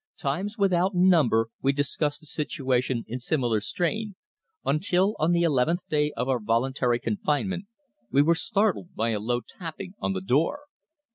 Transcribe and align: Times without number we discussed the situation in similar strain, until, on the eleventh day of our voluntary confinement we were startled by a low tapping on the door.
Times 0.17 0.57
without 0.57 0.95
number 0.95 1.49
we 1.61 1.71
discussed 1.73 2.21
the 2.21 2.25
situation 2.25 3.05
in 3.07 3.19
similar 3.19 3.61
strain, 3.61 4.15
until, 4.65 5.15
on 5.19 5.31
the 5.31 5.43
eleventh 5.43 5.87
day 5.89 6.11
of 6.17 6.27
our 6.27 6.39
voluntary 6.41 6.97
confinement 6.97 7.65
we 8.09 8.23
were 8.23 8.33
startled 8.33 8.95
by 8.95 9.09
a 9.09 9.19
low 9.19 9.41
tapping 9.41 9.93
on 9.99 10.13
the 10.13 10.21
door. 10.21 10.61